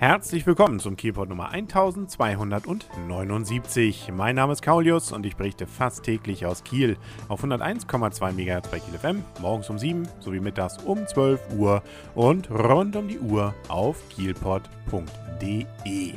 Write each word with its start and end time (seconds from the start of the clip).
Herzlich 0.00 0.44
willkommen 0.46 0.80
zum 0.80 0.96
Kielpot 0.96 1.28
Nummer 1.28 1.50
1279. 1.50 4.10
Mein 4.16 4.34
Name 4.34 4.54
ist 4.54 4.62
Kaulius 4.62 5.12
und 5.12 5.26
ich 5.26 5.36
berichte 5.36 5.66
fast 5.66 6.04
täglich 6.04 6.46
aus 6.46 6.64
Kiel 6.64 6.96
auf 7.28 7.44
101,2 7.44 8.32
MHz 8.32 8.70
bei 8.70 8.78
Kiel 8.78 8.98
FM, 8.98 9.22
morgens 9.42 9.68
um 9.68 9.78
7 9.78 10.08
sowie 10.20 10.40
mittags 10.40 10.78
um 10.78 11.06
12 11.06 11.52
Uhr 11.58 11.82
und 12.14 12.50
rund 12.50 12.96
um 12.96 13.08
die 13.08 13.18
Uhr 13.18 13.54
auf 13.68 14.02
kielpot.de. 14.08 16.14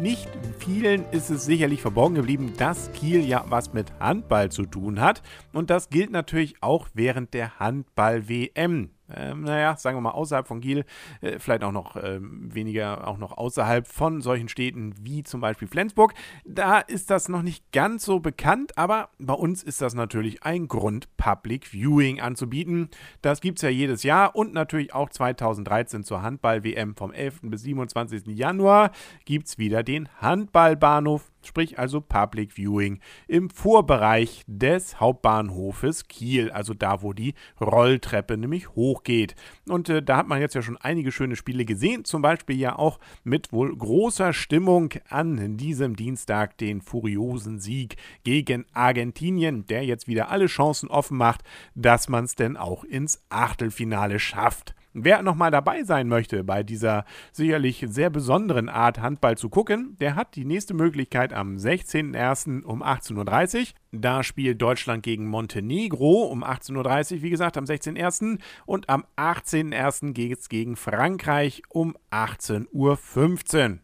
Nicht 0.00 0.28
vielen 0.58 1.04
ist 1.12 1.30
es 1.30 1.44
sicherlich 1.44 1.80
verborgen 1.80 2.16
geblieben, 2.16 2.54
dass 2.58 2.90
Kiel 2.90 3.24
ja 3.24 3.44
was 3.48 3.72
mit 3.72 3.92
Handball 4.00 4.50
zu 4.50 4.66
tun 4.66 5.00
hat. 5.00 5.22
Und 5.52 5.70
das 5.70 5.90
gilt 5.90 6.10
natürlich 6.10 6.56
auch 6.60 6.88
während 6.92 7.34
der 7.34 7.60
Handball-WM 7.60 8.90
ähm, 9.16 9.42
naja, 9.42 9.76
sagen 9.76 9.96
wir 9.96 10.00
mal 10.00 10.10
außerhalb 10.10 10.46
von 10.46 10.60
Kiel, 10.60 10.84
äh, 11.20 11.38
vielleicht 11.38 11.64
auch 11.64 11.72
noch 11.72 11.96
äh, 11.96 12.18
weniger, 12.20 13.06
auch 13.06 13.18
noch 13.18 13.36
außerhalb 13.36 13.86
von 13.86 14.20
solchen 14.20 14.48
Städten 14.48 14.94
wie 15.00 15.22
zum 15.22 15.40
Beispiel 15.40 15.68
Flensburg. 15.68 16.14
Da 16.44 16.78
ist 16.78 17.10
das 17.10 17.28
noch 17.28 17.42
nicht 17.42 17.72
ganz 17.72 18.04
so 18.04 18.20
bekannt, 18.20 18.76
aber 18.76 19.10
bei 19.18 19.34
uns 19.34 19.62
ist 19.62 19.80
das 19.80 19.94
natürlich 19.94 20.42
ein 20.42 20.68
Grund, 20.68 21.08
Public 21.16 21.66
Viewing 21.66 22.20
anzubieten. 22.20 22.88
Das 23.22 23.40
gibt 23.40 23.58
es 23.58 23.62
ja 23.62 23.68
jedes 23.68 24.02
Jahr 24.02 24.36
und 24.36 24.52
natürlich 24.52 24.94
auch 24.94 25.10
2013 25.10 26.04
zur 26.04 26.22
Handball-WM 26.22 26.94
vom 26.94 27.12
11. 27.12 27.40
bis 27.42 27.62
27. 27.62 28.26
Januar 28.28 28.90
gibt 29.24 29.48
es 29.48 29.58
wieder 29.58 29.82
den 29.82 30.08
Handballbahnhof 30.20 31.31
sprich 31.46 31.78
also 31.78 32.00
Public 32.00 32.52
Viewing 32.52 33.00
im 33.28 33.50
Vorbereich 33.50 34.42
des 34.46 35.00
Hauptbahnhofes 35.00 36.08
Kiel, 36.08 36.50
also 36.50 36.74
da, 36.74 37.02
wo 37.02 37.12
die 37.12 37.34
Rolltreppe 37.60 38.36
nämlich 38.36 38.70
hochgeht. 38.70 39.34
Und 39.68 39.88
äh, 39.88 40.02
da 40.02 40.18
hat 40.18 40.28
man 40.28 40.40
jetzt 40.40 40.54
ja 40.54 40.62
schon 40.62 40.76
einige 40.76 41.12
schöne 41.12 41.36
Spiele 41.36 41.64
gesehen, 41.64 42.04
zum 42.04 42.22
Beispiel 42.22 42.56
ja 42.56 42.78
auch 42.78 42.98
mit 43.24 43.52
wohl 43.52 43.76
großer 43.76 44.32
Stimmung 44.32 44.90
an 45.08 45.56
diesem 45.56 45.96
Dienstag 45.96 46.58
den 46.58 46.80
furiosen 46.80 47.58
Sieg 47.58 47.96
gegen 48.24 48.66
Argentinien, 48.72 49.66
der 49.66 49.84
jetzt 49.84 50.08
wieder 50.08 50.30
alle 50.30 50.46
Chancen 50.46 50.88
offen 50.88 51.16
macht, 51.16 51.42
dass 51.74 52.08
man 52.08 52.24
es 52.24 52.34
denn 52.34 52.56
auch 52.56 52.84
ins 52.84 53.22
Achtelfinale 53.28 54.18
schafft. 54.18 54.74
Wer 54.94 55.22
nochmal 55.22 55.50
dabei 55.50 55.84
sein 55.84 56.08
möchte 56.08 56.44
bei 56.44 56.62
dieser 56.62 57.04
sicherlich 57.32 57.84
sehr 57.88 58.10
besonderen 58.10 58.68
Art 58.68 59.00
Handball 59.00 59.38
zu 59.38 59.48
gucken, 59.48 59.96
der 60.00 60.16
hat 60.16 60.36
die 60.36 60.44
nächste 60.44 60.74
Möglichkeit 60.74 61.32
am 61.32 61.56
16.01. 61.56 62.62
um 62.62 62.82
18.30 62.82 63.60
Uhr. 63.60 63.66
Da 63.94 64.22
spielt 64.22 64.62
Deutschland 64.62 65.02
gegen 65.02 65.26
Montenegro 65.26 66.22
um 66.22 66.42
18.30 66.42 67.16
Uhr, 67.16 67.22
wie 67.22 67.28
gesagt, 67.28 67.58
am 67.58 67.64
16.01. 67.64 68.38
Und 68.64 68.88
am 68.88 69.04
18.01. 69.18 70.12
geht 70.12 70.38
es 70.38 70.48
gegen 70.48 70.76
Frankreich 70.76 71.62
um 71.68 71.94
18.15 72.10 72.68
Uhr. 72.72 72.98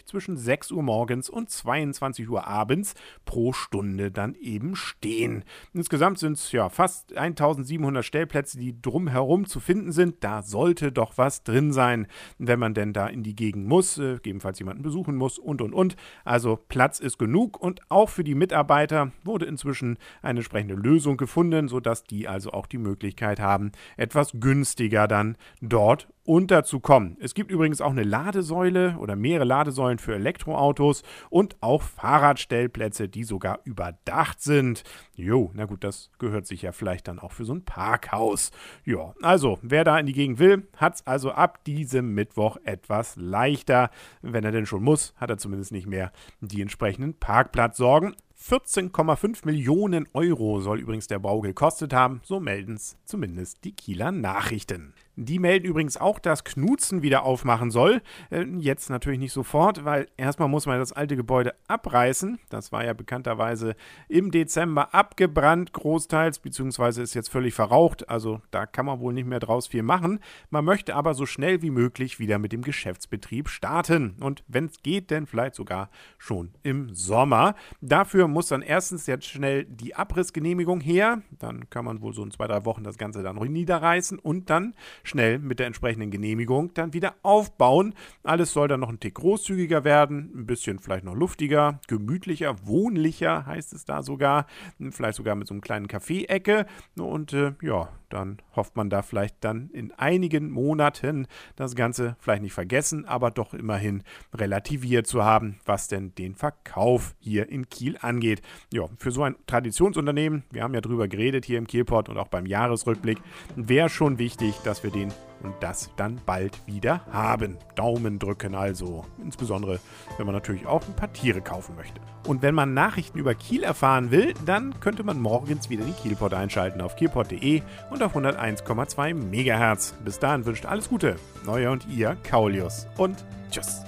zwischen 0.05 0.37
6 0.37 0.71
Uhr 0.71 0.83
morgens 0.83 1.29
und 1.29 1.49
22 1.49 2.29
Uhr 2.29 2.47
abends 2.47 2.95
pro 3.25 3.53
Stunde 3.53 4.11
dann 4.11 4.35
eben 4.35 4.75
stehen. 4.75 5.43
Insgesamt 5.73 6.19
sind 6.19 6.33
es 6.33 6.51
ja 6.51 6.69
fast 6.69 7.15
1700 7.15 8.03
Stellplätze, 8.03 8.57
die 8.57 8.81
drumherum 8.81 9.34
drumherum 9.35 9.45
zu 9.45 9.59
finden 9.59 9.91
sind, 9.91 10.23
da 10.23 10.41
sollte 10.41 10.91
doch 10.91 11.17
was 11.17 11.43
drin 11.43 11.73
sein, 11.73 12.07
wenn 12.37 12.59
man 12.59 12.73
denn 12.73 12.93
da 12.93 13.07
in 13.07 13.23
die 13.23 13.35
Gegend 13.35 13.67
muss, 13.67 13.97
äh, 13.97 14.15
gegebenenfalls 14.15 14.59
jemanden 14.59 14.83
besuchen 14.83 15.15
muss 15.15 15.37
und 15.37 15.61
und 15.61 15.73
und. 15.73 15.95
Also 16.23 16.57
Platz 16.69 16.99
ist 16.99 17.17
genug 17.17 17.59
und 17.59 17.81
auch 17.89 18.09
für 18.09 18.23
die 18.23 18.35
Mitarbeiter 18.35 19.11
wurde 19.23 19.45
inzwischen 19.45 19.97
eine 20.21 20.39
entsprechende 20.39 20.75
Lösung 20.75 21.17
gefunden, 21.17 21.67
sodass 21.67 22.03
die 22.03 22.27
also 22.27 22.51
auch 22.51 22.67
die 22.67 22.77
Möglichkeit 22.77 23.39
haben, 23.39 23.71
etwas 23.97 24.31
günstiger 24.39 25.07
dann 25.07 25.37
dort 25.61 26.07
unterzukommen. 26.25 27.17
Es 27.19 27.35
gibt 27.35 27.51
übrigens 27.51 27.81
auch 27.81 27.91
eine 27.91 28.03
Ladesäule 28.03 28.97
oder 28.97 29.15
mehrere 29.15 29.45
Ladesäulen 29.45 29.99
für 29.99 30.15
Elektroautos 30.15 31.03
und 31.29 31.55
auch 31.61 31.83
Fahrradstellplätze, 31.83 33.07
die 33.07 33.23
sogar 33.23 33.59
überdacht 33.63 34.41
sind. 34.41 34.83
Jo, 35.17 35.49
na 35.53 35.63
gut, 35.63 35.85
das 35.85 36.11
gehört 36.19 36.45
sich 36.45 36.61
ja 36.61 36.73
vielleicht 36.73 37.07
dann 37.07 37.19
auch 37.19 37.31
für 37.31 37.45
so 37.45 37.53
ein 37.53 37.63
Parkhaus. 37.63 38.51
Ja, 38.83 39.13
also, 39.21 39.59
wer 39.61 39.85
da 39.85 39.97
in 39.97 40.07
die 40.07 40.13
Gegend 40.13 40.39
will, 40.39 40.67
hat 40.75 40.95
es 40.95 41.07
also 41.07 41.31
ab 41.31 41.63
diesem 41.63 42.13
Mittwoch 42.13 42.57
etwas 42.65 43.15
leichter. 43.15 43.91
Wenn 44.21 44.43
er 44.43 44.51
denn 44.51 44.65
schon 44.65 44.83
muss, 44.83 45.13
hat 45.15 45.29
er 45.29 45.37
zumindest 45.37 45.71
nicht 45.71 45.87
mehr 45.87 46.11
die 46.41 46.61
entsprechenden 46.61 47.13
Parkplatzsorgen. 47.17 48.13
14,5 48.41 49.45
Millionen 49.45 50.07
Euro 50.13 50.59
soll 50.59 50.79
übrigens 50.79 51.07
der 51.07 51.19
Bau 51.19 51.41
gekostet 51.41 51.93
haben, 51.93 52.21
so 52.23 52.39
melden 52.39 52.75
es 52.75 52.97
zumindest 53.05 53.63
die 53.63 53.71
Kieler 53.71 54.11
Nachrichten. 54.11 54.93
Die 55.17 55.39
melden 55.39 55.65
übrigens 55.65 55.95
auch, 55.95 56.19
dass 56.19 56.43
Knutzen 56.43 57.01
wieder 57.01 57.23
aufmachen 57.23 57.71
soll. 57.71 58.01
Äh, 58.31 58.43
jetzt 58.57 58.89
natürlich 58.89 59.19
nicht 59.19 59.31
sofort, 59.31 59.85
weil 59.85 60.07
erstmal 60.17 60.49
muss 60.49 60.65
man 60.65 60.77
das 60.77 60.91
alte 60.91 61.15
Gebäude 61.15 61.55
abreißen. 61.69 62.37
Das 62.49 62.73
war 62.73 62.83
ja 62.83 62.91
bekannterweise 62.91 63.75
im 64.09 64.29
Dezember 64.31 64.93
abgebrannt, 64.93 65.71
großteils, 65.71 66.39
beziehungsweise 66.39 67.01
ist 67.01 67.13
jetzt 67.13 67.29
völlig 67.29 67.53
verraucht. 67.53 68.09
Also 68.09 68.41
da 68.51 68.65
kann 68.65 68.85
man 68.85 68.99
wohl 68.99 69.13
nicht 69.13 69.27
mehr 69.27 69.39
draus 69.39 69.67
viel 69.67 69.83
machen. 69.83 70.19
Man 70.49 70.65
möchte 70.65 70.95
aber 70.95 71.13
so 71.13 71.25
schnell 71.25 71.61
wie 71.61 71.71
möglich 71.71 72.19
wieder 72.19 72.37
mit 72.37 72.51
dem 72.51 72.61
Geschäftsbetrieb 72.61 73.47
starten. 73.47 74.17
Und 74.19 74.43
wenn 74.47 74.65
es 74.65 74.83
geht, 74.83 75.11
dann 75.11 75.27
vielleicht 75.27 75.55
sogar 75.55 75.89
schon 76.17 76.51
im 76.61 76.93
Sommer. 76.93 77.55
Dafür 77.79 78.24
muss 78.31 78.47
dann 78.47 78.61
erstens 78.61 79.07
jetzt 79.07 79.25
schnell 79.25 79.65
die 79.65 79.95
Abrissgenehmigung 79.95 80.81
her. 80.81 81.21
Dann 81.39 81.69
kann 81.69 81.85
man 81.85 82.01
wohl 82.01 82.13
so 82.13 82.23
in 82.23 82.31
zwei, 82.31 82.47
drei 82.47 82.65
Wochen 82.65 82.83
das 82.83 82.97
Ganze 82.97 83.23
dann 83.23 83.35
niederreißen 83.35 84.19
und 84.19 84.49
dann 84.49 84.75
schnell 85.03 85.39
mit 85.39 85.59
der 85.59 85.67
entsprechenden 85.67 86.11
Genehmigung 86.11 86.73
dann 86.73 86.93
wieder 86.93 87.15
aufbauen. 87.21 87.93
Alles 88.23 88.53
soll 88.53 88.67
dann 88.67 88.79
noch 88.79 88.89
ein 88.89 88.99
Tick 88.99 89.15
großzügiger 89.15 89.83
werden, 89.83 90.31
ein 90.35 90.45
bisschen 90.45 90.79
vielleicht 90.79 91.05
noch 91.05 91.15
luftiger, 91.15 91.79
gemütlicher, 91.87 92.55
wohnlicher 92.65 93.45
heißt 93.45 93.73
es 93.73 93.85
da 93.85 94.01
sogar, 94.01 94.45
vielleicht 94.91 95.17
sogar 95.17 95.35
mit 95.35 95.47
so 95.47 95.53
einem 95.53 95.61
kleinen 95.61 95.87
Kaffee-Ecke 95.87 96.65
und 96.97 97.33
äh, 97.33 97.53
ja, 97.61 97.89
dann 98.09 98.37
hofft 98.55 98.75
man 98.75 98.89
da 98.89 99.01
vielleicht 99.01 99.43
dann 99.43 99.69
in 99.71 99.91
einigen 99.91 100.49
Monaten 100.49 101.27
das 101.55 101.75
Ganze 101.75 102.15
vielleicht 102.19 102.43
nicht 102.43 102.53
vergessen, 102.53 103.05
aber 103.05 103.31
doch 103.31 103.53
immerhin 103.53 104.03
relativiert 104.33 105.07
zu 105.07 105.23
haben, 105.23 105.59
was 105.65 105.87
denn 105.87 106.13
den 106.15 106.35
Verkauf 106.35 107.15
hier 107.19 107.49
in 107.49 107.69
Kiel 107.69 107.97
angeht. 108.15 108.41
Ja, 108.73 108.85
für 108.97 109.11
so 109.11 109.23
ein 109.23 109.35
Traditionsunternehmen, 109.47 110.43
wir 110.51 110.63
haben 110.63 110.73
ja 110.73 110.81
drüber 110.81 111.07
geredet 111.07 111.45
hier 111.45 111.57
im 111.57 111.67
Kielport 111.67 112.09
und 112.09 112.17
auch 112.17 112.27
beim 112.27 112.45
Jahresrückblick, 112.45 113.19
wäre 113.55 113.89
schon 113.89 114.17
wichtig, 114.17 114.55
dass 114.63 114.83
wir 114.83 114.91
den 114.91 115.11
und 115.43 115.53
das 115.59 115.91
dann 115.95 116.19
bald 116.25 116.65
wieder 116.65 117.05
haben. 117.11 117.57
Daumen 117.75 118.19
drücken 118.19 118.55
also, 118.55 119.05
insbesondere 119.21 119.79
wenn 120.17 120.25
man 120.25 120.33
natürlich 120.33 120.65
auch 120.65 120.81
ein 120.87 120.95
paar 120.95 121.11
Tiere 121.13 121.41
kaufen 121.41 121.75
möchte. 121.75 121.99
Und 122.25 122.41
wenn 122.41 122.55
man 122.55 122.73
Nachrichten 122.73 123.19
über 123.19 123.35
Kiel 123.35 123.63
erfahren 123.63 124.09
will, 124.11 124.33
dann 124.45 124.79
könnte 124.79 125.03
man 125.03 125.19
morgens 125.19 125.69
wieder 125.69 125.83
den 125.83 125.95
Kielport 125.95 126.33
einschalten 126.33 126.81
auf 126.81 126.95
kielport.de 126.95 127.61
und 127.91 128.01
auf 128.01 128.15
101,2 128.15 129.13
MHz. 129.13 129.93
Bis 130.03 130.17
dahin 130.17 130.45
wünscht 130.45 130.65
alles 130.65 130.89
Gute, 130.89 131.17
euer 131.45 131.71
und 131.71 131.85
ihr 131.87 132.17
Kaulius 132.23 132.87
und 132.97 133.23
tschüss. 133.51 133.83